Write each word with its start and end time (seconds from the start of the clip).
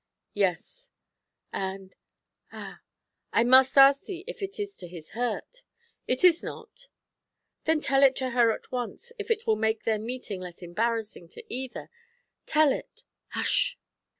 'Yes.' 0.33 0.89
'And 1.53 1.95
ah 2.51 2.81
I 3.31 3.43
must 3.43 3.77
ask 3.77 4.05
thee 4.05 4.23
if 4.25 4.41
it 4.41 4.59
is 4.59 4.75
to 4.77 4.87
his 4.87 5.11
hurt?' 5.11 5.61
'It 6.07 6.23
is 6.23 6.41
not.' 6.41 6.87
'Then 7.65 7.81
tell 7.81 8.01
it 8.01 8.15
to 8.15 8.31
her 8.31 8.49
at 8.51 8.71
once, 8.71 9.13
if 9.19 9.29
it 9.29 9.45
will 9.45 9.55
make 9.57 9.83
their 9.83 9.99
meeting 9.99 10.41
less 10.41 10.63
embarrassing 10.63 11.27
to 11.29 11.43
either; 11.53 11.91
tell 12.47 12.73
it 12.73 13.03
hush!' 13.33 13.77